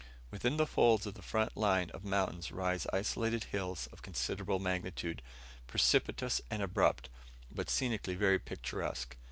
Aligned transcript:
Within 0.31 0.57
the 0.57 0.65
folds 0.65 1.05
of 1.05 1.13
the 1.13 1.21
front 1.21 1.55
line 1.55 1.91
of 1.91 2.03
mountains 2.03 2.51
rise 2.51 2.87
isolated 2.91 3.43
hills 3.43 3.85
of 3.91 4.01
considerable 4.01 4.57
magnitude, 4.57 5.21
precipitous 5.67 6.41
and 6.49 6.63
abrupt, 6.63 7.07
but 7.51 7.69
scenically 7.69 8.15
very 8.15 8.39
picturesque. 8.39 9.15